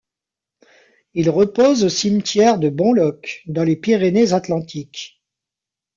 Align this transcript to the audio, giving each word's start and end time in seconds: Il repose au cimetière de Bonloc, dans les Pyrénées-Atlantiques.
Il 1.13 1.29
repose 1.29 1.83
au 1.83 1.89
cimetière 1.89 2.57
de 2.57 2.69
Bonloc, 2.69 3.43
dans 3.45 3.63
les 3.63 3.75
Pyrénées-Atlantiques. 3.75 5.21